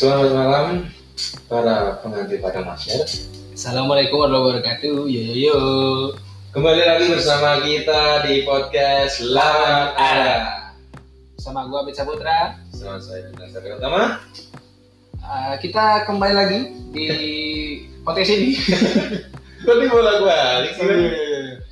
[0.00, 0.88] Selamat malam
[1.44, 3.20] para pengantin pada masyarakat.
[3.52, 4.96] Assalamualaikum warahmatullahi wabarakatuh.
[5.12, 5.58] Yo yo yo.
[6.56, 10.36] Kembali lagi bersama kita di podcast Lawan Ada.
[11.36, 12.56] Sama gua Abid Saputra.
[12.72, 14.24] Sama saya Satria Utama.
[15.20, 16.60] Uh, kita kembali lagi
[16.96, 17.06] di
[18.00, 18.56] podcast ini.
[19.68, 20.88] Kok di bola balik sih?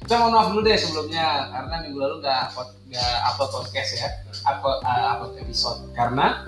[0.04, 2.52] Kita mohon maaf dulu deh sebelumnya karena minggu lalu nggak
[2.92, 4.08] nggak upload podcast ya,
[4.44, 6.44] upload, uh, upload episode karena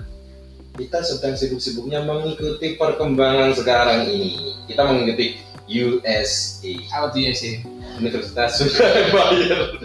[0.71, 4.55] Kita sedang sibuk-sibuknya mengikuti perkembangan sekarang ini.
[4.65, 6.23] Kita mengikuti USA
[6.93, 7.59] apa tuh ya sih?
[7.99, 9.77] Universitas Surabaya.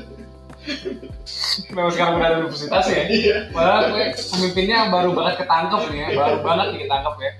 [1.70, 3.02] Memang sekarang udah ada universitas ya.
[3.06, 3.36] Iya.
[3.50, 4.04] Gue
[4.34, 7.32] pemimpinnya baru banget ketangkep nih ya, baru banget nih ketangkep ya.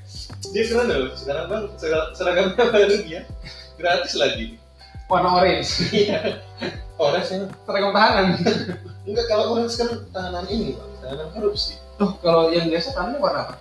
[0.46, 1.10] Dia keren loh.
[1.14, 3.20] Sekarang bang ser- seragamnya baru dia.
[3.76, 4.46] Gratis lagi.
[5.06, 6.42] Warna orange, Iya.
[6.98, 7.46] Orange ya.
[7.62, 8.26] seragam tahanan.
[9.06, 10.90] Enggak kalau orange kan tahanan ini bang.
[11.02, 11.78] Tahanan korupsi.
[11.96, 13.54] Tuh kalau yang biasa tahanannya warna apa?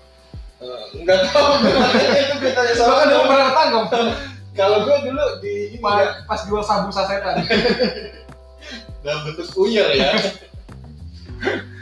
[0.60, 1.52] Eh, enggak tahu
[2.24, 3.26] itu kita Soalnya sama kan dong.
[3.28, 3.86] pernah ketangkep.
[4.56, 7.44] Kalau gue dulu di ini ya, pas, pas jual sabu sasetan.
[9.04, 10.16] dalam bentuk uyer ya.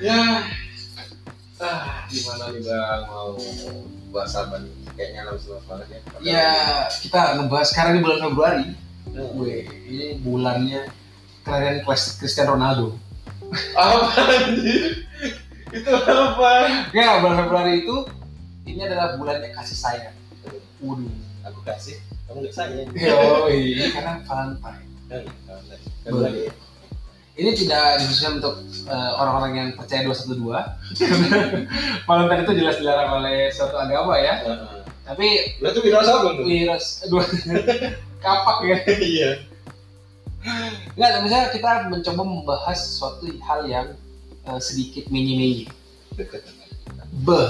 [0.02, 0.22] ya.
[1.62, 3.38] Ah, gimana nih bang mau
[4.10, 4.74] bahas apa nih?
[4.98, 6.00] Kayaknya langsung banget ya.
[6.26, 6.50] ya
[6.90, 8.68] kita ngebahas sekarang ini bulan Februari.
[9.14, 10.82] Gue ini bulannya
[11.46, 12.98] kalian kelas Cristiano Ronaldo.
[13.78, 15.06] apa anjir?
[15.74, 16.52] Itu apa?
[16.94, 17.96] Ya bulan Februari itu
[18.64, 20.16] ini adalah bulannya kasih sayang.
[20.80, 21.12] Waduh.
[21.44, 22.88] Aku kasih, kamu nggak sayang.
[22.96, 24.88] Yoi, karena Valentine.
[25.12, 25.24] Kan,
[26.08, 26.32] kan.
[27.34, 30.40] Ini tidak dikhususkan untuk eh, orang-orang yang percaya 212.
[32.08, 34.40] Valentine itu jelas dilarang oleh suatu agama ya.
[34.46, 34.80] Heeh.
[35.04, 35.28] Tapi
[35.60, 36.46] Lah itu viral sabun tuh.
[36.48, 37.24] virus dua
[38.24, 38.78] kapak ya.
[38.88, 39.30] Iya.
[40.96, 43.88] Enggak, misalnya kita mencoba membahas suatu hal yang
[44.48, 45.68] eh, sedikit dengan
[47.24, 47.42] Be.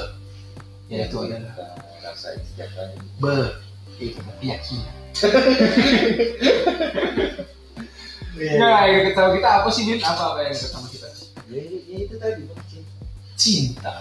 [0.91, 2.97] Ya itu adalah hari.
[3.17, 3.37] be.
[3.97, 4.93] Itu keyakinan.
[8.33, 8.57] Iya.
[8.57, 10.01] Nah, yang ketahui kita apa sih, Bin?
[10.01, 11.05] Apa apa yang ketahui kita?
[11.53, 12.41] Ya, ya itu tadi.
[13.37, 13.93] Cinta.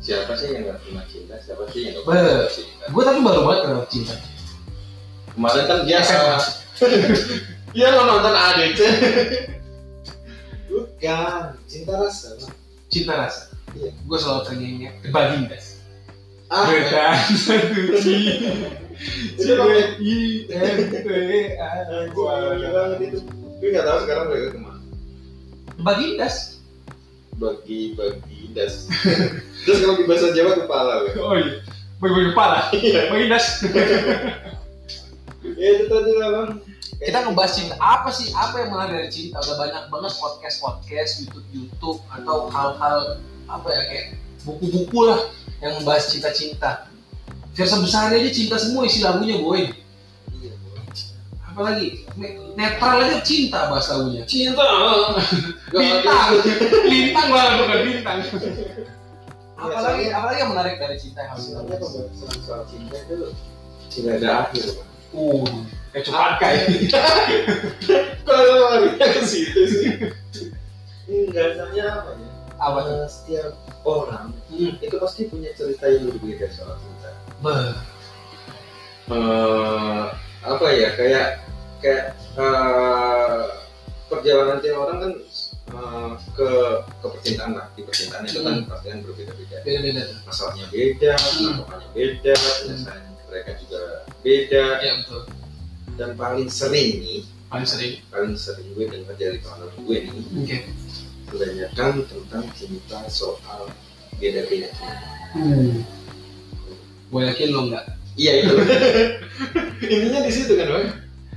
[0.00, 1.36] Siapa sih yang nggak pernah cinta?
[1.36, 2.16] Siapa sih yang Be.
[2.16, 2.84] pernah cinta?
[2.88, 4.14] Gue tapi baru banget kenal cinta.
[5.36, 6.38] Kemarin kan dia SMA.
[7.76, 8.80] Iya lo nonton ADC.
[10.74, 12.34] Bukan, cinta rasa.
[12.42, 12.50] Bang.
[12.90, 13.42] Cinta rasa.
[13.78, 13.90] Iya.
[13.94, 15.78] Gue selalu ternyanyi Bagindas.
[16.50, 17.14] Ah, Beda
[19.34, 20.14] satu namanya- I
[20.46, 21.08] N T
[21.58, 21.70] A.
[22.14, 23.18] Wah, gila banget itu.
[23.58, 24.80] Gue nggak tahu sekarang mereka ke mana.
[25.80, 26.36] Bagindas.
[27.34, 28.86] Bagi bagi das.
[29.66, 30.92] Terus kalau di bahasa Jawa kepala.
[31.10, 31.16] Bang.
[31.18, 31.58] Oh iya.
[31.98, 32.58] Bagi-bagi kepala.
[32.74, 33.00] Iya.
[33.10, 33.46] Bagindas.
[35.44, 36.50] Ya itu tadi lah bang.
[37.04, 37.74] Kita ngebahas cinta.
[37.76, 38.32] Apa sih?
[38.32, 39.36] Apa yang menarik dari cinta?
[39.44, 44.06] Udah banyak banget podcast podcast YouTube YouTube atau hal-hal apa ya kayak
[44.48, 45.20] buku-buku lah
[45.60, 46.88] yang membahas cinta-cinta.
[47.54, 49.68] Versi besarnya aja cinta semua isi lagunya boy.
[50.40, 50.52] Iya.
[51.44, 52.02] apalagi?
[52.18, 54.24] Ne- netral aja cinta bahasa lagunya.
[54.26, 54.64] Cinta.
[55.70, 56.30] bintang.
[56.88, 57.28] Bintang.
[57.30, 58.18] Lah bukan bintang.
[59.54, 61.46] Apalagi soalnya- apalagi yang menarik dari cinta yang harus
[62.66, 63.28] cinta itu
[63.92, 64.66] tidak ada akhir.
[65.94, 66.10] Bang.
[66.10, 66.64] uh kayak
[68.24, 69.88] Kalau larinya ke situ sih.
[71.06, 72.28] Enggak, soalnya apa ya?
[72.54, 73.50] apa Eh, setiap
[73.84, 74.72] orang Hmm.
[74.78, 77.10] itu pasti punya cerita yang berbeda soal cinta.
[77.38, 77.74] Beuh.
[79.04, 80.04] Eh,
[80.40, 81.26] apa ya kayak
[81.78, 83.44] kayak eh,
[84.06, 85.12] perjalanan tiap orang kan
[85.68, 86.48] eh, ke
[87.02, 88.70] ke percintaan lah di percintaan itu kan Hmm.
[88.70, 91.54] pasti kan berbeda-beda beda-beda masalahnya beda Hmm.
[91.60, 93.82] pokoknya beda penyelesaian mereka juga
[94.24, 95.22] beda ya betul
[95.94, 100.58] dan paling sering nih paling sering paling sering gue dengar dari kawan gue nih oke
[101.30, 103.70] kebanyakan tentang cinta soal
[104.18, 104.70] beda-beda
[105.34, 105.82] Hmm.
[107.10, 107.90] Gue yakin lo enggak.
[108.14, 108.54] iya itu
[109.90, 110.86] intinya di situ kan bang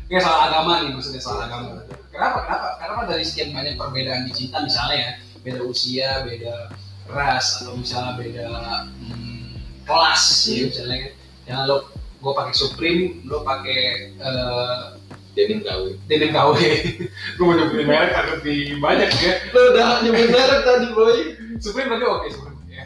[0.08, 1.84] Kayak soal agama nih, maksudnya soal agama.
[2.14, 2.48] Kenapa?
[2.48, 2.68] Kenapa?
[2.80, 5.12] Kenapa dari sekian banyak perbedaan di cinta misalnya ya,
[5.44, 6.72] beda usia, beda
[7.12, 8.48] ras, atau misalnya beda
[9.04, 11.14] hmm, kelas, ya misalnya kan.
[11.44, 11.78] Yang lo
[12.18, 14.98] gue pakai Supreme, lo pakai uh,
[15.38, 16.54] denim KW Denim KW.
[17.38, 19.34] gue mau nyebutin merek kan lebih banyak ya.
[19.54, 21.18] lo udah nyebut merek tadi boy
[21.62, 22.86] Supreme tapi oke Supreme ya.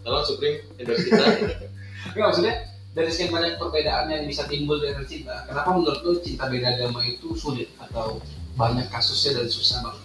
[0.00, 1.24] tolong Supreme endorse kita
[2.12, 2.54] Enggak maksudnya
[2.92, 7.00] dari sekian banyak perbedaan yang bisa timbul dari cinta, kenapa menurut lo cinta beda agama
[7.08, 8.20] itu sulit atau
[8.52, 10.04] banyak kasusnya dan susah banget?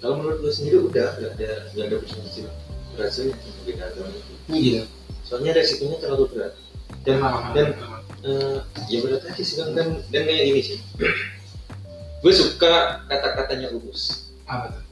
[0.00, 2.54] kalau menurut lo sendiri udah nggak ada nggak ada perselisihan
[2.96, 4.82] rasanya cinta beda agama itu Gitu.
[5.26, 6.52] soalnya resikonya terlalu berat
[7.06, 7.18] dan
[7.54, 7.66] dan
[8.26, 8.58] eh,
[8.90, 10.78] ya berat aja sih bang dan dan kayak ini sih.
[12.24, 14.84] Gue suka kata-katanya Uus apa tuh?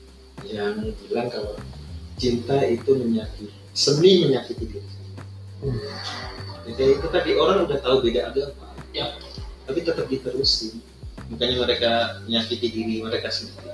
[0.45, 0.77] yang
[1.09, 1.57] bilang kalau
[2.21, 4.91] cinta itu menyakiti seni menyakiti diri.
[6.69, 8.71] Ya, kayak itu tadi orang udah tahu beda agama.
[8.95, 9.11] Ya.
[9.65, 10.77] tapi tetap diterusin.
[11.33, 13.73] Bukannya mereka menyakiti diri mereka sendiri.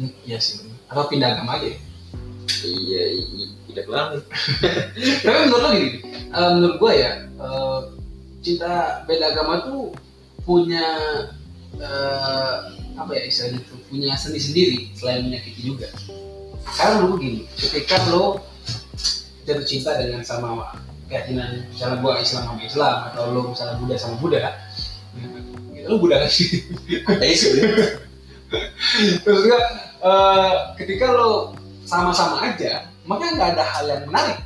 [0.00, 0.64] Hmm, iya sih.
[0.88, 1.68] Atau pindah agama aja.
[1.68, 1.78] Ya.
[2.64, 4.18] iya iya tidak lama
[5.24, 5.98] tapi menurut lo gini
[6.30, 7.80] eh, menurut gue ya eh,
[8.40, 9.92] cinta beda agama tuh
[10.46, 10.86] punya
[11.76, 12.54] eh,
[12.96, 15.88] apa ya istilahnya tuh punya seni sendiri selain menyakiti juga.
[16.76, 18.44] Karena menurut gue gini ketika lo
[19.48, 20.76] jatuh cinta dengan sama
[21.10, 24.50] keyakinan misalnya gue Islam sama Islam atau lo misalnya Buddha sama Buddha
[25.74, 26.30] gitu lo Buddha kan?
[26.30, 26.62] Sih
[27.10, 27.86] ateis sebenarnya
[29.26, 29.58] terus juga
[30.06, 34.38] eh, ketika lo sama-sama aja maka nggak ada hal yang menarik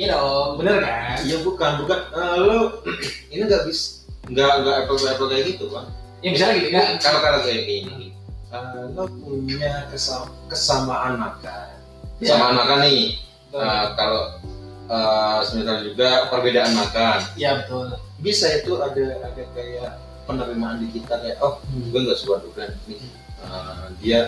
[0.00, 1.20] iya dong bener kan?
[1.20, 1.98] Iya bukan bukan.
[2.10, 2.58] Eh, lo
[3.32, 5.84] ini nggak bisa nggak nggak apple to apple kayak gitu kan
[6.20, 8.08] ya misalnya gitu kan kalau kalau kayak gini
[8.48, 11.68] eh, lo punya kesam- kesamaan makan.
[12.16, 13.20] Kesamaan makan nih
[13.50, 14.30] Eh, kalau
[14.86, 17.18] eh, semisal juga perbedaan makan.
[17.34, 17.90] Iya betul.
[18.16, 23.02] Bisa itu ada ada kayak penerimaan di kita kayak oh gue nggak suka durian nih.
[23.42, 24.20] Eh, dia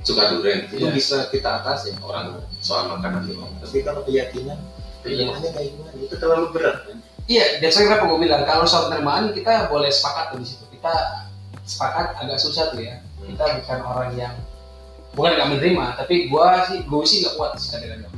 [0.00, 0.64] suka durian.
[0.66, 0.96] Itu Iya.
[0.96, 4.56] bisa kita atasin orang soal makanan doang tapi kalau keyakinan
[5.02, 5.90] keyakinannya kayak gimana?
[6.00, 6.98] Itu terlalu berat kan?
[7.30, 10.64] Iya dan saya kenapa gue bilang kalau soal penerimaan kita boleh sepakat di situ.
[10.74, 10.94] Kita
[11.62, 12.98] sepakat agak susah tuh ya.
[13.22, 14.34] Kita bukan orang yang
[15.14, 18.08] bukan nggak menerima tapi gue sih gue sih nggak kuat agama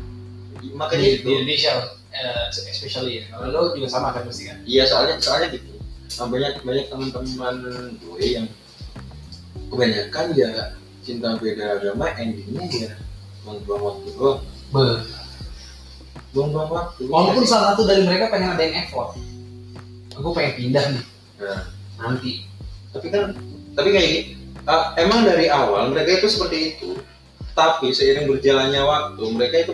[0.73, 1.25] makanya di, itu.
[1.27, 1.73] di Indonesia
[2.13, 3.25] eh, especially ya.
[3.33, 4.61] Kalau lo juga sama kan pasti kan?
[4.65, 5.73] Iya soalnya soalnya gitu.
[6.21, 7.55] Nah, banyak banyak teman-teman
[7.97, 8.47] gue yang
[9.73, 10.51] kebanyakan ya
[11.03, 12.93] cinta beda agama endingnya ya
[13.43, 14.41] buang-buang waktu doang.
[14.73, 15.22] Be.
[16.33, 17.03] Buang-buang waktu.
[17.07, 19.15] Walaupun salah satu dari mereka pengen ada yang effort.
[20.17, 21.05] Aku pengen pindah nih.
[21.41, 21.61] Nah,
[22.01, 22.49] nanti.
[22.93, 23.33] Tapi kan
[23.73, 24.21] tapi kayak gini
[24.69, 26.91] ah, emang dari awal mereka itu seperti itu.
[27.53, 29.73] Tapi seiring berjalannya waktu mereka itu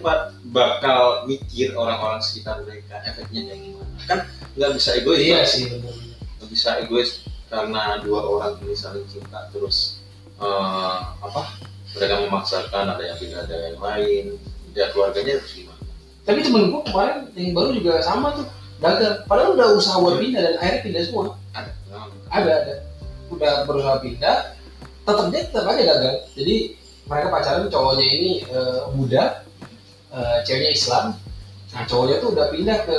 [0.50, 3.94] bakal mikir orang-orang sekitar mereka efeknya kayak gimana.
[4.10, 4.18] Kan
[4.58, 10.02] nggak bisa egois iya sih nggak bisa egois karena dua orang ini saling cinta terus
[10.42, 11.54] eh, apa
[11.94, 14.24] mereka memaksakan ada yang tidak ada yang lain.
[14.74, 15.77] Ya keluarganya harus gimana
[16.28, 18.44] tapi temen gue kemarin yang baru juga sama tuh
[18.84, 19.24] gagal.
[19.24, 21.24] Padahal udah usaha buat pindah dan akhirnya pindah semua.
[21.56, 21.72] Ada.
[22.28, 22.74] Ada ada.
[23.32, 24.36] Udah berusaha pindah
[25.08, 26.14] tetap dia tetap aja gagal.
[26.36, 26.56] Jadi
[27.08, 29.40] mereka pacaran cowoknya ini eh, Buddha
[30.12, 31.04] eh, ceweknya Islam.
[31.72, 32.98] Nah cowoknya tuh udah pindah ke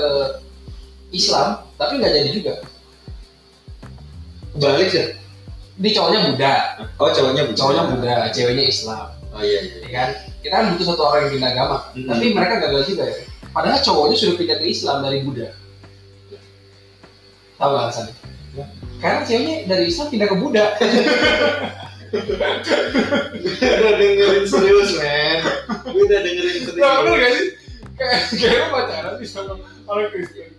[1.13, 2.53] Islam tapi nggak jadi juga.
[4.57, 5.05] Balik ya?
[5.77, 6.53] Di cowoknya Buddha
[6.97, 7.59] oh cowoknya Buddha.
[7.61, 9.05] cowoknya Buddha ceweknya Islam.
[9.37, 9.77] Oh iya iya.
[9.85, 10.09] Ya kan
[10.49, 12.07] kita kan butuh satu orang yang pindah agama Hmm.
[12.07, 13.15] tapi mereka gagal juga ya
[13.49, 15.49] padahal cowoknya sudah pindah ke Islam dari Buddha
[17.55, 18.15] tahu nggak alasannya
[18.49, 18.65] Ya.
[18.97, 20.65] karena ceweknya dari Islam pindah ke Buddha
[22.09, 25.39] udah dengerin serius men
[25.85, 27.47] gue udah dengerin serius Nah, bener gak sih?
[27.93, 29.53] Kayak kayak lu pacaran nih sama
[29.85, 30.49] orang Kristen.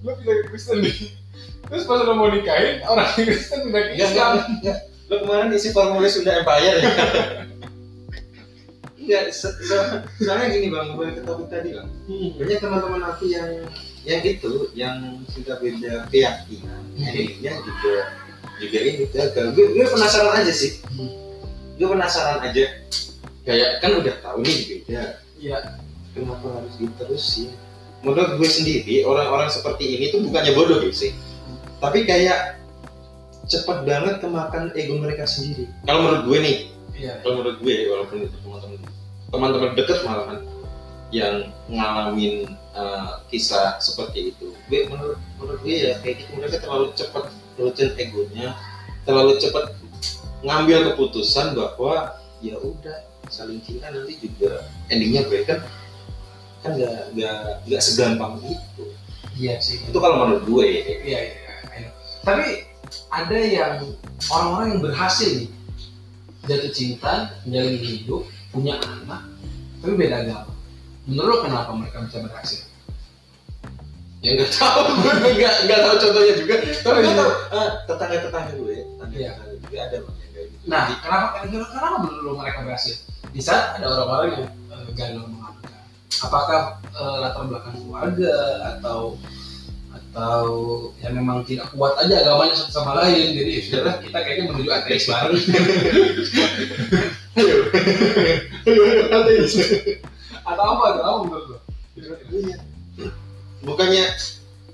[0.00, 0.94] Lu pindah ke Kristen nih.
[1.62, 4.30] Terus pas udah mau nikahin, orang Kristen pindah ke Enggak, Islam.
[4.30, 4.78] enggak, enggak.
[5.08, 6.86] Lo kemarin isi formulir Sunda Empire ya?
[9.00, 11.88] Enggak, se- se- soalnya gini bang, balik ke topik tadi bang.
[12.36, 13.48] Banyak teman-teman aku yang
[14.00, 17.04] yang itu, yang sudah beda keyakinan, Hmm.
[17.04, 17.94] endingnya juga
[18.56, 19.46] juga ini gagal.
[19.52, 20.84] Gue, gue penasaran aja sih.
[20.92, 21.08] Hmm.
[21.74, 22.64] Gue penasaran aja.
[23.40, 25.02] Kayak kan udah tahu nih beda.
[25.40, 25.56] Iya.
[26.12, 27.48] Kenapa harus diterusin?
[28.00, 31.12] Menurut gue sendiri, orang-orang seperti ini tuh bukannya bodoh ya sih.
[31.80, 32.60] Tapi kayak
[33.44, 35.64] cepet banget kemakan ego mereka sendiri.
[35.84, 36.56] Kalau menurut gue nih,
[36.96, 37.12] Iya.
[37.24, 38.76] kalau menurut gue walaupun itu teman-teman
[39.30, 40.40] teman-teman deket malahan
[41.10, 46.86] yang ngalamin uh, kisah seperti itu gue menurut menurut gue ya kayak gitu mereka terlalu
[46.94, 47.24] cepat
[47.58, 48.54] nurutin egonya
[49.02, 49.74] terlalu cepat
[50.46, 55.60] ngambil keputusan bahwa ya udah saling cinta nanti juga endingnya baik kan
[56.62, 58.84] kan nggak nggak nggak segampang itu
[59.40, 59.80] Iya sih.
[59.80, 60.80] itu kalau menurut gue ya.
[60.84, 61.18] Iya, iya,
[61.80, 61.88] iya.
[62.20, 62.46] Tapi
[63.08, 63.74] ada yang
[64.28, 65.48] orang-orang yang berhasil nih
[66.44, 67.14] jatuh cinta,
[67.48, 69.22] menjalin hidup, punya anak,
[69.80, 70.52] tapi beda agama.
[71.08, 72.60] Menurut lo kenapa mereka bisa berhasil?
[74.20, 76.54] ya nggak tahu gue nggak nggak tahu contohnya juga
[76.84, 77.20] tapi nggak iya.
[77.24, 79.30] tahu ah, tetangga tetangga gue tetangga Iya.
[79.32, 82.96] tetangga juga ada bang yang kayak gitu Nah, kenapa kenapa, kenapa menurut lo mereka berhasil?
[83.32, 85.72] Di saat ada orang-orang yang uh, gagal mengangkat.
[86.20, 88.34] Apakah eh, latar belakang keluarga
[88.76, 89.16] atau
[89.90, 90.42] atau
[91.02, 94.70] yang memang tidak kuat aja agamanya satu sama lain jadi ya sudahlah kita kayaknya menuju
[94.70, 95.06] ateis
[100.44, 101.58] atau apa atau apa menurut lo?
[102.30, 102.56] Iya.
[103.60, 104.04] Bukannya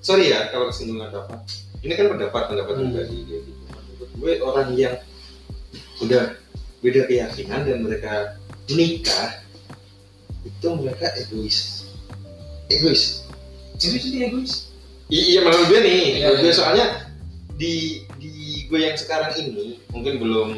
[0.00, 1.41] sorry ya kalau kesinggungan pendapat.
[1.83, 2.83] Ini kan pendapat pendapat Hmm.
[2.91, 3.62] pribadi dia gitu.
[3.67, 4.95] Menurut gue orang yang
[6.00, 6.25] udah
[6.81, 8.12] beda keyakinan dan mereka
[8.69, 9.41] menikah
[10.43, 11.88] itu mereka egois.
[12.67, 13.23] Egois.
[13.76, 14.73] serius dia egois
[15.12, 16.57] I- iya menurut gue nih Iya, gue iya.
[16.57, 16.87] soalnya
[17.55, 18.33] di di
[18.65, 20.50] gue yang sekarang ini mungkin belum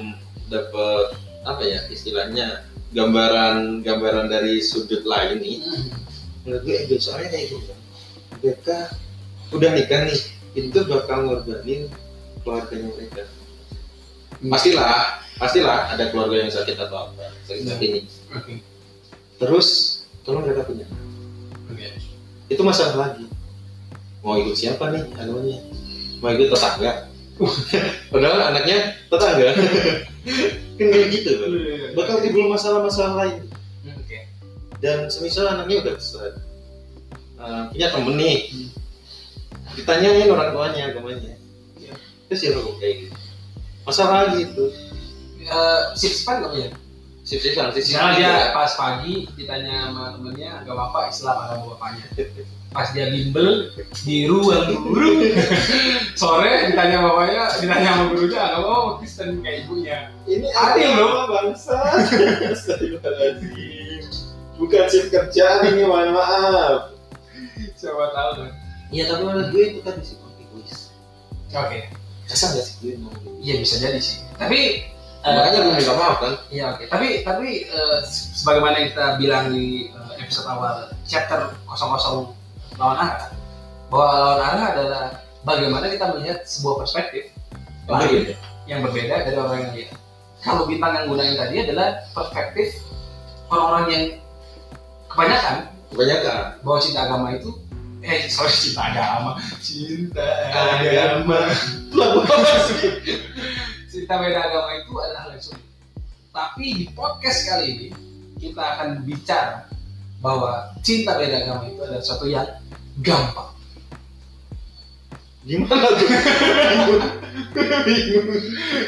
[0.47, 5.59] dapet apa ya istilahnya gambaran gambaran dari sudut lain nih.
[6.47, 7.73] Menurut gue egois soalnya kayak gitu.
[8.41, 8.79] Mereka
[9.53, 10.21] udah nikah nih
[10.57, 11.91] itu bakal ngorbanin
[12.43, 13.23] keluarganya mereka.
[14.39, 17.75] Pastilah pastilah ada keluarga yang sakit atau apa sakit Iya.
[17.75, 18.01] hati ini
[19.39, 19.69] terus
[20.27, 20.87] kalau mereka punya.
[22.49, 23.29] Itu masalah lagi.
[24.25, 25.63] Mau ikut siapa nih anunya?
[26.19, 27.08] Mau ikut tetangga
[28.13, 28.79] padahal anaknya
[29.09, 29.49] tetangga.
[30.79, 31.51] Kan kayak gitu kan
[31.95, 33.47] bakal timbul masalah-masalah lain.
[33.99, 34.19] Oke.
[34.79, 36.31] Dan semisal anaknya udah besar
[37.39, 38.39] eh, punya temen nih.
[38.51, 38.69] Hmm.
[39.79, 41.39] ditanyain orang tuanya agamanya
[41.79, 41.95] Iya.
[42.27, 42.51] terus ya
[42.83, 43.15] kayak gitu.
[43.87, 44.75] Masalah gitu
[45.49, 46.69] Eh, sipan nggak punya
[47.29, 51.65] sip sip sip sip Misalnya dia pas pagi ditanya sama temennya agak apa Islam agama
[51.77, 52.05] bapaknya.
[52.73, 53.69] Pas dia bimbel
[54.05, 55.29] di ruang guru,
[56.21, 59.99] sore ditanya bapaknya, ditanya sama gurunya agama apa Kristen kayak ibunya.
[60.25, 61.77] ini Adil, agama bangsa
[64.59, 66.91] bukan sip kerjaan ini mohon maaf
[67.79, 68.51] Siapa tahu kan?
[68.91, 70.91] Iya tapi menurut gue itu kan egois.
[71.55, 71.93] Oke,
[72.27, 73.31] Masa nggak sih gue ngomong gitu?
[73.45, 74.19] iya bisa jadi sih.
[74.35, 74.83] Tapi
[75.25, 76.35] eh, Makanya gue minta maaf kan.
[76.49, 76.85] Iya oke.
[76.87, 77.99] Tapi tapi eh,
[78.35, 83.31] sebagaimana yang kita bilang di eh, episode awal chapter 00 lawan arah
[83.91, 85.05] bahwa lawan arah adalah
[85.43, 87.33] bagaimana kita melihat sebuah perspektif
[87.89, 88.37] lain
[88.69, 89.93] yang berbeda dari orang yang lihat.
[90.39, 92.79] Kalau bintang yang gunain tadi adalah perspektif
[93.51, 94.05] orang-orang yang
[95.11, 95.57] kebanyakan
[95.89, 96.39] Kebanyakan.
[96.63, 97.51] bahwa cinta agama itu
[97.99, 100.23] eh sorry cinta agama cinta
[100.55, 101.51] Agama.
[101.97, 102.93] Lagu apa sih?
[103.89, 105.67] cinta beda agama itu adalah hal yang sulit.
[106.29, 107.89] Tapi di podcast kali ini
[108.37, 109.67] kita akan bicara
[110.21, 112.47] bahwa cinta beda agama itu adalah sesuatu yang
[113.01, 113.51] gampang.
[115.49, 116.09] Gimana tuh?
[117.89, 118.27] Bingung.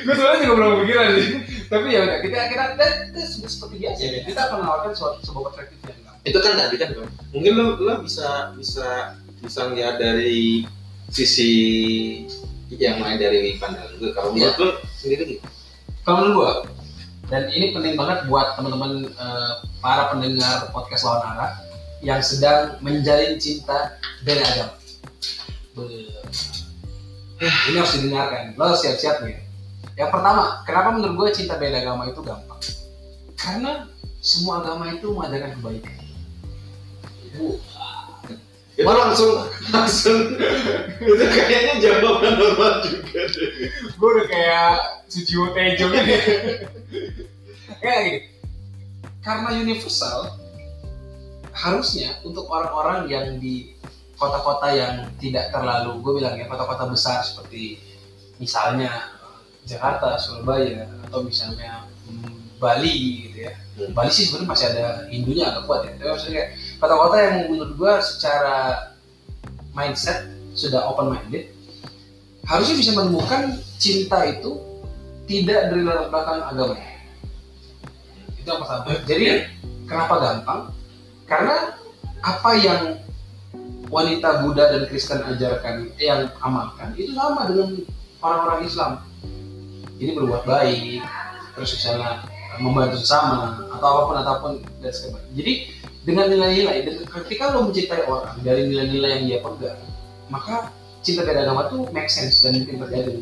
[0.05, 1.29] Gue sebenarnya juga belum pikiran sih.
[1.73, 4.01] Tapi ya udah kita kita kita, kita seperti biasa.
[4.05, 4.21] Iya.
[4.29, 6.29] Kita akan menawarkan suatu sebuah perspektif yang gampang.
[6.29, 6.89] Itu kan tadi kan.
[7.33, 10.69] Mungkin lo, lo bisa bisa bisa lihat dari
[11.09, 11.53] sisi
[12.77, 14.11] yang lain dari pandangan gue.
[14.13, 15.49] Kalau menurut lo sendiri gitu.
[16.05, 16.53] Kalau menurut gua
[17.33, 21.51] dan ini penting banget buat teman-teman eh, para pendengar podcast lawan arah
[22.05, 24.75] yang sedang menjalin cinta beda agama.
[25.77, 26.21] Be-
[27.41, 28.53] Ini harus didengarkan.
[28.61, 29.41] Lo siap-siap nih.
[29.97, 32.61] Yang pertama, kenapa menurut gue cinta beda agama itu gampang?
[33.37, 33.89] Karena
[34.21, 35.97] semua agama itu mengajarkan kebaikan.
[37.37, 37.57] Bu,
[38.81, 39.33] Itu langsung
[39.69, 40.19] langsung
[41.01, 43.51] itu kayaknya jawaban normal juga deh.
[43.69, 44.73] gue udah kayak
[45.13, 46.17] Sujiwo Tejo gitu.
[47.85, 48.21] kayak gini.
[49.21, 50.41] Karena universal,
[51.53, 53.77] harusnya untuk orang-orang yang di
[54.17, 57.77] kota-kota yang tidak terlalu, gue bilang ya kota-kota besar seperti
[58.41, 59.13] misalnya
[59.69, 63.53] Jakarta, Surabaya, atau misalnya hmm, Bali gitu ya.
[63.93, 65.93] Bali sih sebenarnya masih ada Hindunya agak kuat ya.
[66.01, 68.89] Tapi maksudnya kayak kota-kota yang menurut gue secara
[69.77, 71.53] mindset sudah open minded,
[72.49, 74.59] harusnya bisa menemukan cinta itu
[75.29, 76.75] tidak dari latar belakang agama.
[78.35, 78.83] Itu yang pertama.
[79.07, 79.25] Jadi
[79.87, 80.61] kenapa gampang?
[81.29, 81.57] Karena
[82.25, 82.83] apa yang
[83.93, 87.79] wanita Buddha dan Kristen ajarkan, eh, yang amalkan itu sama dengan
[88.25, 88.93] orang-orang Islam.
[90.01, 91.05] Jadi berbuat baik,
[91.55, 92.25] terus misalnya
[92.59, 95.33] membantu sesama atau apa pun apa pun dan sebagainya.
[95.37, 95.53] Jadi
[96.05, 99.81] dengan nilai-nilai ketika lo mencintai orang dari nilai-nilai yang dia pegang,
[100.33, 100.73] maka
[101.05, 103.21] cinta beda agama tuh make sense dan mungkin terjadi.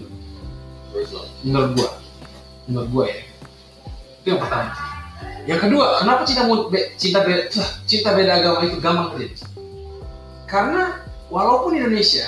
[0.94, 1.90] Menurut menurut gua.
[2.70, 3.20] Menurut gua ya.
[4.22, 4.70] Itu yang pertama.
[5.48, 7.42] Yang kedua kenapa cinta be- cinta beda
[7.88, 9.36] cinta beda agama itu gampang terjadi?
[10.46, 12.24] Karena walaupun Indonesia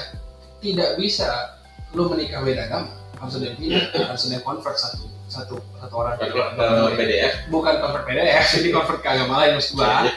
[0.61, 1.57] tidak bisa
[1.95, 2.91] lo menikah beda agama
[3.21, 6.19] harus ada yang pindah harus ada yang convert satu satu satu orang.
[6.19, 6.97] Lain.
[6.99, 7.33] PDF.
[7.53, 10.11] bukan convert PDF jadi convert ke agama lain maksud gua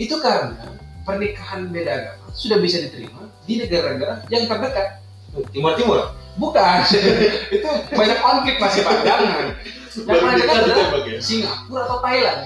[0.00, 0.56] itu karena
[1.04, 5.04] pernikahan beda agama sudah bisa diterima di negara-negara yang terdekat
[5.52, 5.98] Timur Timur.
[6.40, 6.80] bukan
[7.56, 9.52] itu banyak konflik masih pak jangan
[10.08, 10.86] yang paling dekat adalah
[11.18, 12.40] Singapura atau Thailand.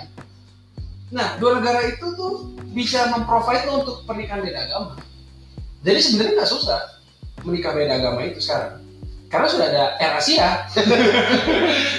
[1.12, 4.96] Nah, dua negara itu tuh bisa memprovide lo untuk pernikahan beda agama.
[5.84, 6.80] Jadi sebenarnya nggak susah
[7.44, 8.80] menikah beda agama itu sekarang.
[9.28, 10.48] Karena sudah ada Air Asia.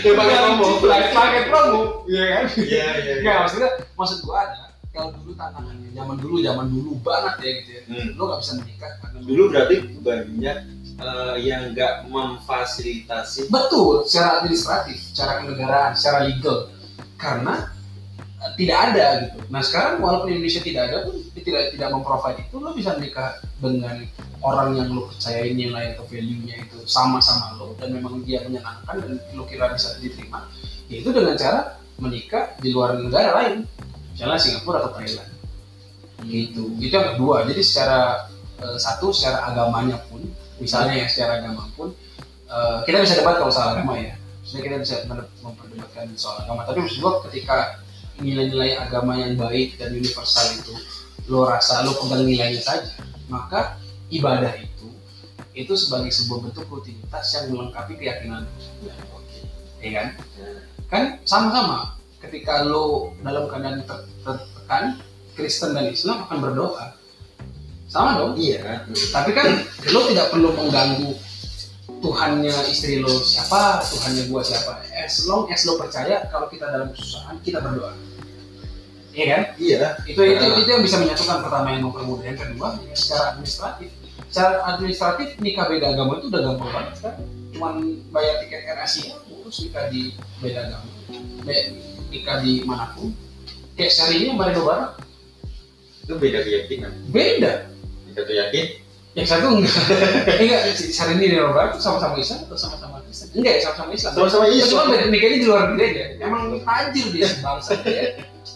[0.02, 0.68] Ya pakai promo.
[0.88, 2.46] Pakai promo, iya kan?
[2.58, 3.14] Iya iya.
[3.22, 4.65] Nggak, maksudnya maksud gua ada
[4.96, 7.82] kalau dulu tantangannya zaman dulu zaman dulu banget ya gitu ya.
[7.92, 8.08] Hmm.
[8.16, 10.58] Lo nggak bisa menikah karena Dulu berarti banyak
[10.96, 13.40] eh, yang nggak memfasilitasi.
[13.52, 16.58] Betul, secara administratif, secara kenegaraan, secara legal.
[17.20, 17.54] Karena
[18.40, 19.40] eh, tidak ada gitu.
[19.52, 24.02] Nah sekarang walaupun Indonesia tidak ada pun tidak tidak memprovide itu lo bisa menikah dengan
[24.42, 28.98] orang yang lo percayain nilai atau value-nya itu sama sama lo dan memang dia menyenangkan
[28.98, 30.50] dan lo kira bisa diterima
[30.90, 33.70] ya itu dengan cara menikah di luar negara lain
[34.16, 35.32] misalnya Singapura atau Thailand.
[36.24, 36.64] Gitu.
[36.80, 37.44] Itu yang kedua.
[37.44, 38.32] Jadi secara
[38.64, 40.24] eh, satu secara agamanya pun
[40.56, 41.92] misalnya ya secara agama pun
[42.48, 44.16] eh, kita bisa debat kalau soal agama ya.
[44.16, 46.64] Maksudnya kita bisa mem- memperdebatkan soal agama.
[46.64, 47.84] Tapi maksud gua ketika
[48.24, 50.72] nilai-nilai agama yang baik dan universal itu
[51.28, 52.96] lo rasa lo pegang nilainya saja
[53.28, 53.76] maka
[54.14, 54.88] ibadah itu
[55.56, 58.44] itu sebagai sebuah bentuk rutinitas yang melengkapi keyakinan.
[58.84, 58.94] Ya,
[59.80, 60.08] ya kan?
[60.92, 61.95] Kan sama-sama
[62.26, 64.84] ketika lo dalam keadaan ter- tertekan
[65.36, 66.96] Kristen dan Islam akan berdoa.
[67.86, 68.34] Sama dong?
[68.36, 68.84] Iya.
[69.14, 69.62] tapi kan
[69.94, 71.14] lo tidak perlu mengganggu
[72.02, 74.82] Tuhannya istri lo siapa Tuhannya gua siapa.
[74.94, 77.94] As long as lo percaya kalau kita dalam kesusahan kita berdoa.
[79.16, 79.42] Iya kan?
[79.56, 79.78] Iya.
[80.04, 82.26] itu itu itu yang bisa menyatukan pertama yang mempermudah.
[82.26, 83.90] Yang kedua ya, secara administratif.
[84.28, 87.16] Secara administratif nikah beda agama itu udah gampang banget kan?
[87.56, 87.74] Cuman
[88.12, 90.12] bayar tiket Air Asia urus nikah di
[90.44, 90.90] beda agama.
[91.48, 93.12] Be- nikah di mana pun
[93.74, 94.96] kayak sehari ini Marino Barat
[96.02, 96.92] Itu beda keyakinan.
[97.10, 97.54] beda
[98.08, 98.66] Kita tuh yakin.
[99.16, 99.72] yang satu enggak
[100.44, 104.12] enggak Syahrini dan Marino Barat itu sama-sama Islam atau sama-sama Kristen enggak ya sama-sama Islam
[104.14, 104.70] Sama-sama Islam.
[104.70, 108.04] cuma beda nikahnya di luar gereja emang tajir dia bangsa dia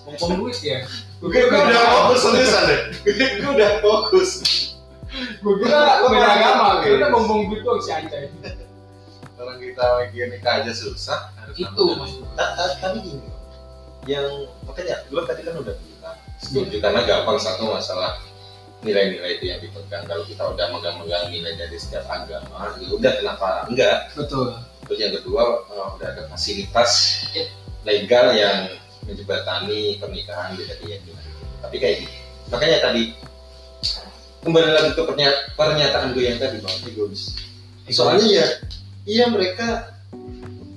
[0.06, 0.80] ngomong duit ya
[1.20, 1.60] Gue udah
[1.92, 2.80] fokus tulisan deh.
[3.04, 4.30] Gue udah fokus.
[5.12, 8.32] gue kira beda agama gue udah ngomong duit doang si Anjay
[9.34, 11.32] Kalau kita lagi nikah aja susah.
[11.52, 11.96] itu sama-sama.
[11.98, 12.32] maksud gue.
[12.36, 13.20] Ta- ta- tapi gini
[14.10, 14.26] yang
[14.66, 18.18] makanya gue tadi kan udah bilang setuju karena gampang satu masalah
[18.82, 20.08] nilai-nilai itu yang dipegang.
[20.08, 24.10] Kalau kita udah megang-megang nilai dari setiap agama ya udah kenapa enggak?
[24.18, 24.56] Betul.
[24.90, 27.22] Terus yang kedua eh, udah ada fasilitas
[27.86, 28.72] legal yang
[29.10, 31.26] menjembatani pernikahan beda keyakinan
[31.60, 32.18] tapi kayak gitu
[32.50, 33.04] makanya tadi
[34.46, 37.36] kembali lagi ke pernya- pernyataan gue yang tadi bang egois
[37.90, 38.48] soalnya ya
[39.10, 39.98] iya mereka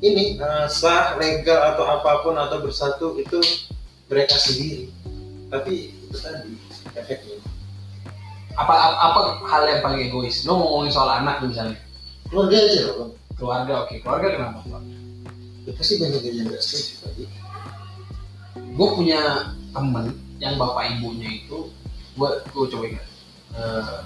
[0.03, 3.39] ini eh, sah legal atau apa pun atau bersatu itu
[4.11, 4.93] mereka sendiri.
[5.49, 6.53] Tapi itu tadi
[6.99, 7.39] efeknya.
[8.59, 10.45] Apa apa hal yang paling egois?
[10.45, 11.79] Lo ngomongin soal anak misalnya?
[12.29, 13.95] Keluarga aja loh keluarga oke.
[13.99, 14.95] Keluarga kenapa keluarga
[15.63, 17.25] ya pasti banyak yang nggak setuju tadi.
[18.79, 19.21] Gue punya
[19.75, 20.07] temen
[20.39, 21.71] yang bapak ibunya itu
[22.15, 23.07] gue gue coba ingat.
[23.53, 23.99] Eh,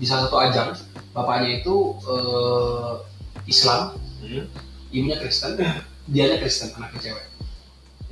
[0.00, 0.70] di salah satu ajang
[1.12, 1.76] bapaknya itu
[2.08, 2.92] eh,
[3.44, 4.00] Islam.
[4.24, 4.46] Hmm.
[4.92, 5.56] Ibunya Kristen
[6.06, 7.26] dianya Kristen anaknya cewek.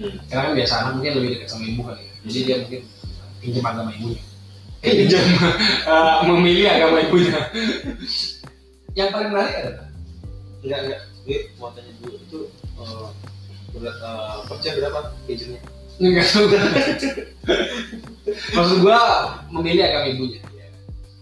[0.01, 0.17] Hmm.
[0.33, 2.13] karena kan biasa anak mungkin lebih dekat sama ibu kali ya.
[2.25, 2.83] Jadi dia mungkin
[3.41, 4.23] pinjam agama ibunya.
[4.81, 5.21] Eh, Pinjam.
[5.93, 7.37] eh, memilih agama ibunya.
[8.97, 9.87] Yang paling menarik adalah
[10.65, 11.01] enggak enggak.
[11.21, 12.41] Gue mau tanya dulu itu
[12.81, 13.09] eh,
[13.77, 15.61] berat eh, percaya berapa gajinya
[16.01, 16.47] Enggak tahu.
[18.57, 19.01] Maksud gua
[19.53, 20.41] memilih agama ibunya.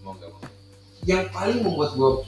[0.07, 0.39] mau nggak mau.
[1.03, 2.23] Yang paling membuat gua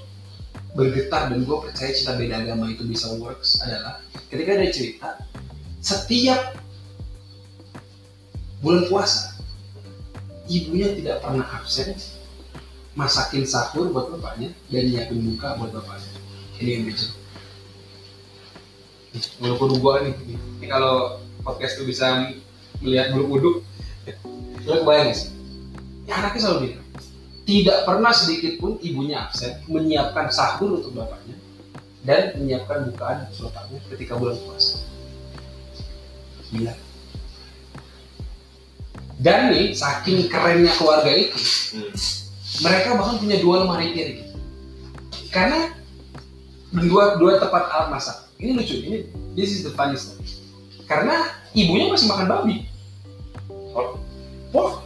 [0.71, 3.99] bergetar dan gua percaya cinta beda agama itu bisa works adalah
[4.31, 5.09] ketika ada cerita
[5.83, 6.55] setiap
[8.61, 9.35] bulan puasa
[10.47, 11.95] ibunya tidak pernah absen
[12.95, 16.11] masakin sahur buat bapaknya dan nyiapin buka buat bapaknya.
[16.59, 16.83] Ini yang
[19.11, 20.15] Nih, walaupun gua nih
[20.63, 22.31] ini kalau podcast itu bisa
[22.79, 23.55] melihat bulu kuduk
[24.63, 25.35] lo kebayang sih?
[26.07, 26.85] Ya, anaknya selalu bilang
[27.45, 31.35] tidak pernah sedikit pun ibunya absen menyiapkan sahur untuk bapaknya
[32.05, 34.81] dan menyiapkan bukaan untuk bapaknya ketika bulan puasa
[36.53, 36.73] gila
[39.21, 41.37] dan nih saking kerennya keluarga itu
[41.77, 41.93] hmm.
[42.65, 44.21] mereka bahkan punya dua lemari piring
[45.33, 45.73] karena
[46.73, 48.97] dua dua tempat alat masak ini lucu ini
[49.33, 50.25] this is the funny story
[50.85, 52.71] karena ibunya masih makan babi
[53.71, 53.95] Oh.
[54.51, 54.83] Wah.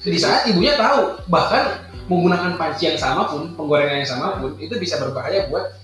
[0.00, 1.76] Di saat ibunya tahu bahkan
[2.08, 5.76] menggunakan panci yang sama pun penggorengan yang sama pun itu bisa berbahaya buat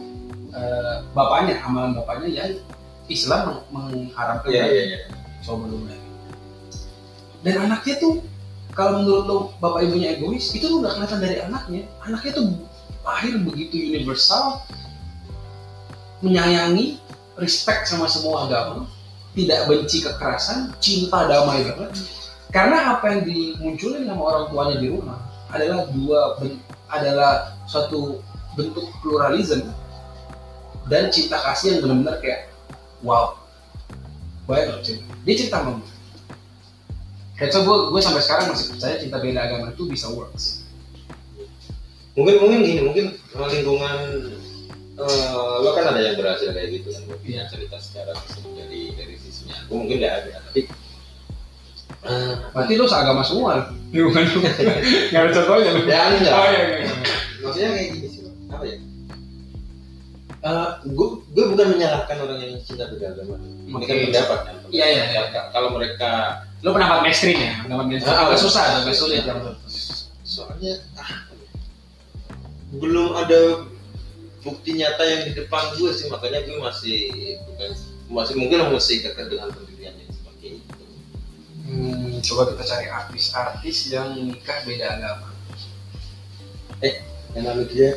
[0.57, 2.51] eh, bapaknya amalan bapaknya yang
[3.07, 4.49] Islam meng- mengharamkan.
[4.51, 4.99] Iya iya iya.
[5.45, 6.09] Coba dulu lagi.
[7.47, 8.15] Dan anaknya tuh
[8.75, 11.83] kalau menurut lo bapak ibunya egois itu tuh nggak kelihatan dari anaknya.
[12.03, 12.47] Anaknya tuh
[13.07, 14.67] lahir begitu universal
[16.25, 16.99] menyayangi
[17.39, 18.89] respect sama semua agama
[19.37, 21.93] tidak benci kekerasan cinta damai banget
[22.57, 25.21] karena apa yang dimunculin sama orang tuanya di rumah
[25.53, 26.41] adalah dua
[26.89, 28.25] adalah suatu
[28.57, 29.69] bentuk pluralisme
[30.89, 32.49] dan cinta kasih yang benar-benar kayak
[33.05, 33.37] wow
[34.49, 35.05] banyak loh cinta.
[35.29, 35.91] Dia cerita sama gue
[37.37, 40.65] kayak so gue gue sampai sekarang masih percaya cinta beda agama itu bisa works.
[42.17, 43.05] Mungkin mungkin gini mungkin
[43.37, 43.97] lingkungan
[44.97, 47.45] eh, lo kan ada yang berhasil kayak gitu kan gue Iya.
[47.53, 48.17] cerita secara
[48.57, 49.61] dari dari sisinya.
[49.69, 50.86] Aku mungkin nggak ada tapi
[52.51, 53.67] Berarti lu seagama semua.
[53.89, 54.39] Bukan lu.
[54.43, 55.83] Enggak ada contohnya lu.
[55.85, 56.93] ya enggak Oh iya iya.
[57.41, 58.77] maksudnya kayak gini sih apa ya
[60.39, 64.05] Eh, gue gue bukan menyalahkan orang yang cinta beda agama ini kan Oke.
[64.07, 65.23] pendapat kan Iya, iya, iya.
[65.29, 66.11] Kalau- kalau mereka
[66.63, 67.53] Lu pendapat ekstrim ya?
[67.63, 68.11] Pendapat ekstrim.
[68.11, 68.41] Ah, Agak ah.
[68.41, 69.35] susah, agak sulit ya.
[70.23, 71.11] soalnya ah,
[72.73, 73.41] belum ada
[74.41, 76.99] bukti nyata yang di depan gue sih makanya gue masih
[77.47, 77.71] bukan
[78.09, 80.06] masih mungkin masih kekeh dengan pendirian yang seperti itu
[81.67, 85.29] Hmm, coba kita cari artis-artis yang nikah beda agama.
[87.35, 87.91] yang namanya dia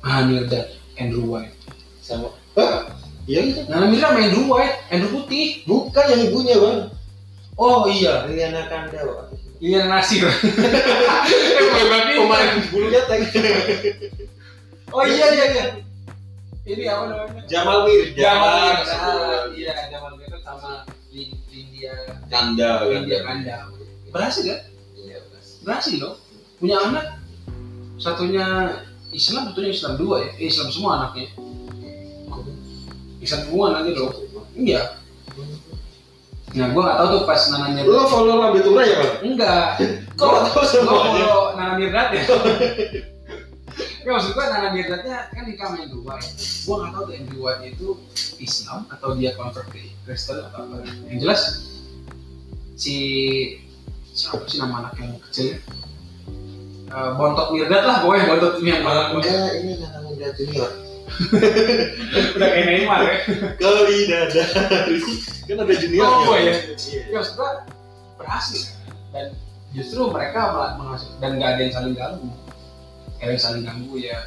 [0.00, 1.54] Ah, Mirdad, Andrew White.
[2.00, 2.84] sama ah,
[3.24, 5.62] iya itu Nah, Mirdad sama Andrew White, Andrew Putih.
[5.64, 6.80] bukan yang ibunya bang
[7.54, 10.26] Oh iya, Riana Kandel Iya Nasir.
[10.26, 11.64] eh,
[12.18, 13.22] pemain bulunya tag
[14.90, 15.64] Oh iya iya iya.
[16.64, 17.42] Ini apa namanya?
[17.44, 18.72] Jamal Mirdad Jamal.
[19.52, 20.82] Iya, Jamal Mirdad sama
[21.92, 23.56] Lin- India Kandel India Kanda.
[24.08, 24.60] Berhasil kan?
[24.96, 25.46] iya belas.
[25.60, 26.14] Berhasil loh.
[26.56, 27.18] Punya anak
[27.98, 28.46] satunya
[29.10, 30.30] Islam, satunya Islam dua ya.
[30.38, 31.28] Eh, Islam semua anaknya.
[33.20, 34.10] Islam semua anaknya loh.
[34.54, 34.82] Iya.
[36.54, 37.90] Nah, gua nggak tahu tuh pas Nana Mirdad.
[37.90, 39.66] lo follow Lambe Tura ya bang Enggak.
[40.18, 42.22] kok lo tau Gua semuanya follow Nana Mirdad ya.
[44.06, 46.30] Ya maksud gua Nana Mirdadnya kan nikah sama Andrew White.
[46.62, 47.88] Gua nggak tahu tuh Andrew White itu
[48.38, 50.74] Islam atau dia convert ke Kristen atau apa.
[51.10, 51.40] Yang jelas
[52.74, 52.96] si
[54.14, 55.58] siapa sih nama anak yang kecil?
[56.94, 60.70] Eh, Bontot Mirdad lah, pokoknya Bontot ini yang malah enggak ini Nana Mirdad Junior
[62.34, 63.16] udah kayak Neymar ya.
[63.60, 64.98] Kali Dadari
[65.44, 66.56] kan ada junior Oh, iya.
[66.74, 67.02] iya.
[67.12, 67.62] Ya gua
[68.18, 68.74] berhasil
[69.12, 69.36] dan
[69.76, 72.28] justru mereka malah menghasil dan nggak ada yang saling ganggu.
[73.20, 74.18] Kayak yang saling ganggu ya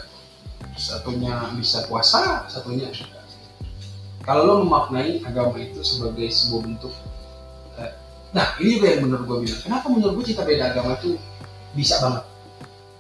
[0.77, 3.25] satunya bisa puasa, satunya enggak.
[4.23, 6.93] Kalau lo memaknai agama itu sebagai sebuah bentuk
[8.35, 9.61] Nah, ini juga yang menurut gue bilang.
[9.63, 11.15] Kenapa menurut gue cinta beda agama itu
[11.77, 12.23] bisa banget?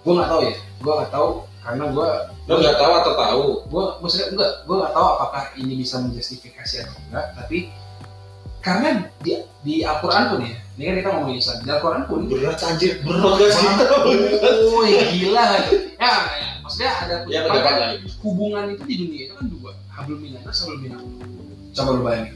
[0.05, 0.55] Gue nggak tahu ya.
[0.79, 1.29] Gue nggak tahu
[1.67, 2.09] karena gue
[2.47, 6.75] lo nggak tahu atau tahu gue maksudnya enggak gue nggak tahu apakah ini bisa menjustifikasi
[6.87, 7.57] atau enggak tapi
[8.63, 8.87] karena
[9.19, 9.31] di
[9.67, 13.35] di Al-Quran pun ya ini kan kita ngomongin Islam di Al-Quran pun berat anjir berat
[13.35, 18.95] gak sih oh gila kan ya, ya maksudnya ada ya pendapat lain hubungan itu di
[19.03, 21.11] dunia itu kan dua hablum minanas hablum minallah
[21.75, 22.35] coba lu bayangin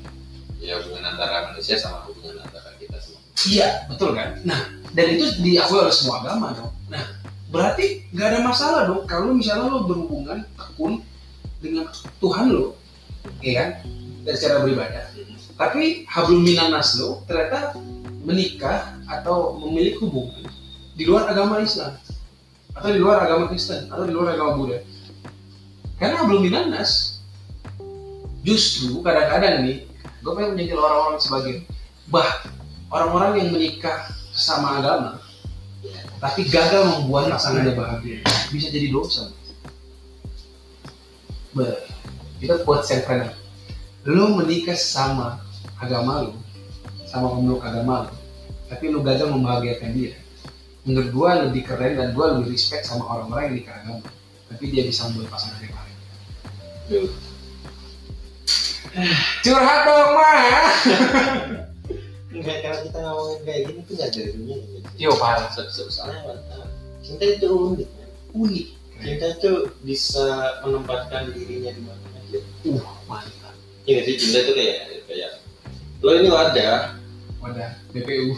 [0.60, 2.61] ya hubungan antara manusia sama hubungan antara
[3.48, 4.38] iya betul kan?
[4.44, 4.60] Nah
[4.92, 6.72] dan itu diakui oleh semua agama dong.
[6.92, 7.04] Nah
[7.52, 11.04] berarti nggak ada masalah dong kalau misalnya lo berhubungan tekun
[11.62, 11.88] dengan
[12.20, 12.76] Tuhan lo
[13.40, 13.70] ya kan?
[14.22, 15.04] Dari secara beribadah.
[15.58, 17.78] Tapi hablum minanas lo ternyata
[18.22, 20.46] menikah atau memiliki hubungan
[20.94, 21.98] di luar agama Islam
[22.72, 24.80] atau di luar agama Kristen atau di luar agama Buddha.
[25.98, 27.22] Karena hablum minanas
[28.42, 29.86] justru kadang-kadang nih
[30.22, 31.56] gue pengen menyentil orang-orang sebagai
[32.10, 32.30] bah
[32.92, 35.12] orang-orang yang menikah sama agama
[36.22, 38.22] tapi gagal membuat pasangannya bahagia.
[38.54, 39.34] Bisa jadi dosa.
[41.58, 41.82] Bah,
[42.38, 43.10] kita buat self
[44.06, 45.42] lo menikah sama
[45.82, 46.34] agama lo
[47.06, 48.14] sama pemeluk agama lo
[48.70, 50.14] tapi lo gagal membahagiakan dia.
[50.86, 54.08] Menurut gua lebih keren dan gua lebih respect sama orang-orang yang nikah agama
[54.52, 55.98] tapi dia bisa membuat pasangan yang bahagia.
[56.92, 57.12] Duh.
[59.40, 60.68] curhat dong mah
[62.32, 64.56] Enggak, kalau kita ngomongin kayak gini tuh nggak dari dunia
[64.96, 66.40] yo parah So- so- Soalnya
[67.02, 67.90] cinta itu unik.
[68.32, 68.68] unik
[69.02, 70.26] Cinta itu bisa
[70.62, 72.40] menempatkan dirinya di mana aja.
[72.66, 73.52] uh mantap
[73.84, 75.32] Iya nggak sih cinta itu kayak kayak
[76.00, 76.96] lo ini wadah.
[77.38, 78.38] wadah BPU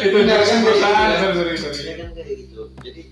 [0.00, 2.60] itu Benar kan, perusahaan gitu sorry sorry Ya kan kayak gitu.
[2.80, 3.02] Jadi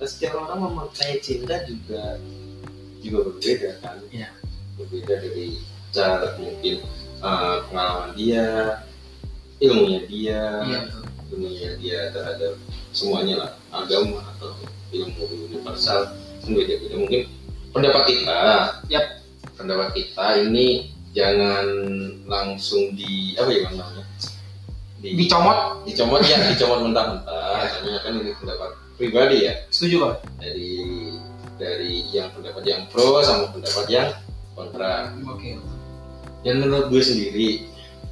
[0.00, 2.16] setiap orang memaknai cinta juga
[2.98, 3.96] juga berbeda kan.
[4.08, 4.28] Iya.
[4.74, 5.60] Berbeda dari
[5.92, 6.80] cara mungkin
[7.20, 8.80] uh, pengalaman dia,
[9.60, 10.80] ilmunya dia, iya
[11.30, 12.58] dunia dia terhadap
[12.90, 13.50] semuanya lah.
[13.70, 14.50] Agama atau
[14.90, 16.10] ilmu universal
[16.44, 16.98] beda-beda.
[16.98, 17.20] Mungkin
[17.70, 18.40] pendapat kita.
[18.90, 19.06] Yap.
[19.60, 21.68] pendapat kita ini jangan
[22.24, 24.04] langsung di apa ya namanya?
[25.04, 25.84] Di, dicomot?
[25.84, 27.68] Dicomot ya dicomot mentah-mentah.
[27.68, 29.54] Soalnya kan ini pendapat pribadi ya.
[29.68, 30.72] Setuju banget dari
[31.60, 34.08] dari yang pendapat yang pro sama pendapat yang
[34.56, 35.12] kontra.
[35.28, 35.60] Oke
[36.40, 37.48] dan menurut gue sendiri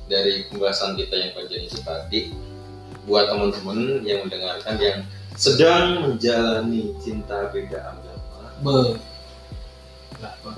[0.08, 2.20] dari pembahasan kita yang panjang itu tadi
[3.08, 4.98] buat teman-teman yang mendengarkan yang
[5.32, 8.98] sedang menjalani cinta beda agama be
[10.18, 10.50] Berapa?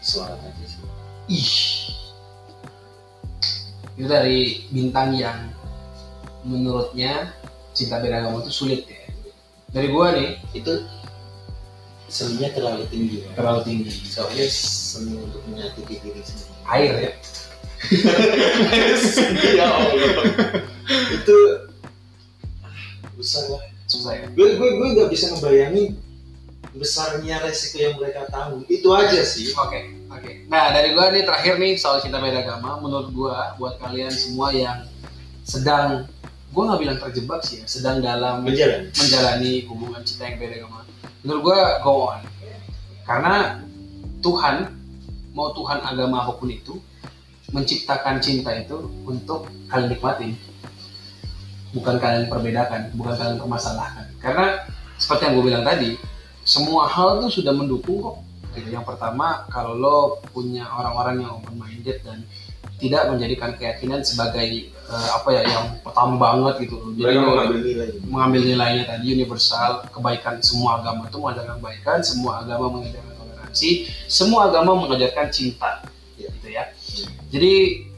[0.00, 0.80] semangat aja sih.
[1.28, 1.56] Ih.
[3.98, 5.50] Itu dari bintang yang
[6.46, 7.34] menurutnya
[7.74, 9.02] cinta beda agama itu sulit ya.
[9.74, 10.86] Dari gua nih itu
[12.06, 13.28] seninya terlalu tinggi.
[13.34, 13.90] terlalu tinggi.
[14.08, 17.12] Soalnya seni untuk menyakiti diri sendiri air ya.
[19.56, 20.12] Ya Allah.
[20.90, 21.36] Itu
[23.16, 24.26] besar lah susah ya.
[24.32, 25.98] Gue gue gue nggak bisa ngebayangin
[26.70, 28.62] besarnya resiko yang mereka tanggung.
[28.70, 29.50] Itu aja sih.
[29.58, 30.46] Oke oke.
[30.46, 32.78] Nah dari gua nih terakhir nih soal cinta beda agama.
[32.78, 34.86] Menurut gua buat kalian semua yang
[35.42, 36.06] sedang
[36.54, 40.80] gua nggak bilang terjebak sih ya sedang dalam menjalan menjalani hubungan cinta yang beda agama.
[41.26, 42.20] Menurut gua go on.
[43.02, 43.58] Karena
[44.22, 44.56] Tuhan
[45.30, 46.78] mau Tuhan agama apa pun itu
[47.50, 50.32] menciptakan cinta itu untuk kalian nikmatin.
[51.70, 54.06] Bukan kalian perbedakan bukan kalian permasalahkan.
[54.18, 54.66] Karena
[54.98, 55.94] seperti yang gue bilang tadi
[56.42, 58.16] semua hal tuh sudah mendukung kok.
[58.50, 58.74] Gitu.
[58.74, 59.96] yang pertama kalau lo
[60.34, 62.18] punya orang-orang yang open minded dan
[62.82, 67.88] tidak menjadikan keyakinan sebagai eh, apa ya yang pertama banget gitu lo- mengambil nilai.
[68.10, 73.14] mengambil nilainya tadi universal kebaikan semua agama itu mengajarkan kebaikan semua agama mengajarkan
[73.50, 75.82] toleransi semua agama mengajarkan cinta
[76.20, 76.28] Iya.
[76.36, 76.64] gitu ya.
[77.32, 77.52] Jadi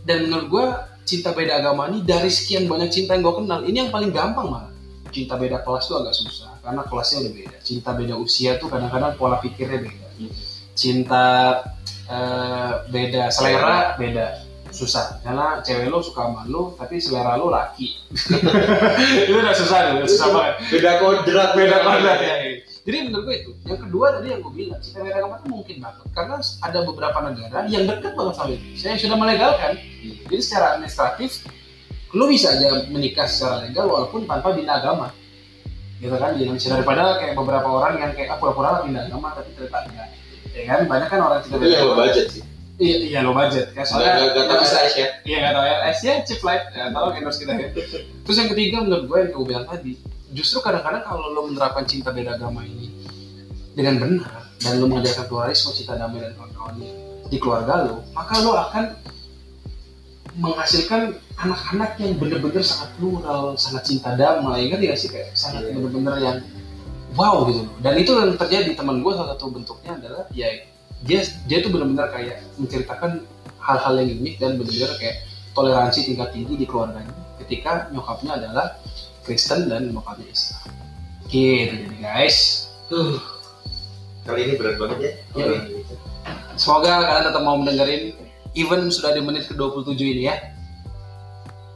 [0.07, 0.67] dan menurut gue
[1.03, 4.49] cinta beda agama ini dari sekian banyak cinta yang gue kenal ini yang paling gampang
[4.49, 4.73] malah.
[5.13, 7.57] Cinta beda kelas tuh agak susah karena kelasnya udah beda.
[7.61, 10.07] Cinta beda usia tuh kadang-kadang pola pikirnya beda.
[10.73, 11.27] Cinta
[12.09, 14.27] eh, beda selera beda
[14.73, 15.21] susah.
[15.21, 17.93] Karena cewek lo suka sama lo tapi selera lo laki.
[19.27, 20.55] Itu udah susah tuh susah banget.
[20.79, 21.51] Beda kodrat.
[21.59, 22.35] Beda banget ya
[22.83, 26.07] jadi menurut gue itu yang kedua tadi yang gue bilang beda agama itu mungkin banget
[26.11, 29.73] karena ada beberapa negara yang dekat banget sama Indonesia yang sudah melegalkan.
[30.03, 31.31] Jadi secara administratif
[32.11, 35.15] lu bisa aja menikah secara legal walaupun tanpa bina agama.
[36.03, 36.35] Gitu kan?
[36.35, 40.09] Di Indonesia daripada kayak beberapa orang yang kayak ah, pura-pura bina agama tapi ternyata enggak.
[40.51, 40.81] Ya kan?
[40.91, 42.43] Banyak kan orang itu yang lo budget sih.
[42.83, 43.87] Iya iya lo budget kan?
[43.87, 45.09] Soalnya nggak nggak tahu ya, bisa ya.
[45.23, 47.69] Iya nggak tahu ya, ya chip light, ya tahu endorse kita ya.
[48.27, 49.93] Terus yang ketiga menurut gue yang gue bilang tadi,
[50.33, 52.89] justru kadang-kadang kalau lo menerapkan cinta beda agama ini
[53.77, 56.91] dengan benar dan lo mengajarkan pluralisme, cinta damai dan kawan-kawannya
[57.29, 58.85] di keluarga lo, maka lo akan
[60.33, 65.77] menghasilkan anak-anak yang bener-bener sangat plural, sangat cinta damai, ngerti gak sih kayak sangat Iya.
[65.77, 66.39] bener-bener yang
[67.13, 67.69] wow gitu.
[67.85, 70.49] Dan itu yang terjadi teman gue salah satu bentuknya adalah ya
[71.05, 73.25] dia dia tuh bener-bener kayak menceritakan
[73.61, 75.17] hal-hal yang unik dan benar-benar kayak
[75.53, 77.13] toleransi tingkat tinggi di keluarganya
[77.45, 78.67] ketika nyokapnya adalah
[79.23, 80.63] Kristen dan bokapnya Islam
[81.25, 82.39] gitu jadi guys
[82.87, 83.17] Huh.
[84.23, 85.55] kali ini berat banget ya gitu.
[86.55, 88.13] semoga kalian tetap mau mendengarin
[88.53, 90.37] even sudah di menit ke 27 ini ya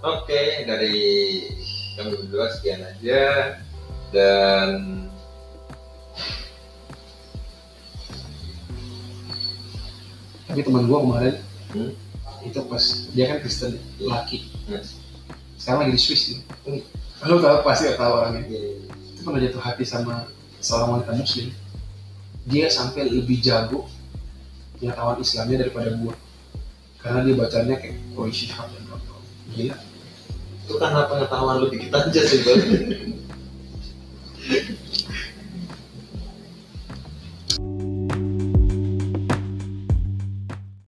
[0.02, 1.00] oke dari
[1.96, 3.56] kami berdua sekian aja
[4.12, 4.68] dan
[10.46, 11.90] tapi teman gua kemarin Hmm.
[12.42, 14.80] itu pas dia kan Kristen laki Hmm.
[15.56, 16.82] sekarang lagi di Swiss nih Hmm.
[17.24, 18.44] Lo tau pasti tahu orangnya.
[18.44, 18.60] Ya,
[19.16, 20.28] itu pernah jatuh hati sama
[20.60, 21.48] seorang wanita muslim
[22.46, 23.90] dia sampai lebih jago
[24.78, 26.14] pengetahuan Islamnya daripada gua.
[27.02, 29.24] Karena dia bacanya kayak Roy Shihab dan kawan-kawan
[29.54, 29.76] gila.
[30.66, 32.40] Itu karena pengetahuan lu dikit aja sih